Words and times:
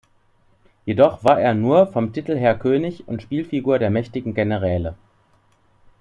Jedoch 0.83 1.23
war 1.23 1.39
er 1.39 1.53
nur 1.53 1.85
vom 1.85 2.11
Titel 2.11 2.35
her 2.35 2.57
König 2.57 3.07
und 3.07 3.21
Spielfigur 3.21 3.77
der 3.77 3.91
mächtigen 3.91 4.33
Generäle. 4.33 4.95